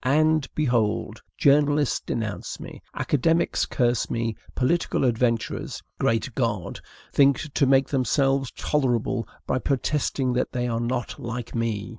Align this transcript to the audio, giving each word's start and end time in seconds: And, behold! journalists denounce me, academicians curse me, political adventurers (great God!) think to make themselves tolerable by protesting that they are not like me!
And, 0.03 0.47
behold! 0.55 1.21
journalists 1.37 1.99
denounce 1.99 2.59
me, 2.59 2.81
academicians 2.95 3.67
curse 3.67 4.09
me, 4.09 4.35
political 4.55 5.05
adventurers 5.05 5.83
(great 5.99 6.33
God!) 6.33 6.79
think 7.13 7.53
to 7.53 7.67
make 7.67 7.89
themselves 7.89 8.49
tolerable 8.55 9.27
by 9.45 9.59
protesting 9.59 10.33
that 10.33 10.53
they 10.53 10.67
are 10.67 10.81
not 10.81 11.19
like 11.21 11.53
me! 11.53 11.89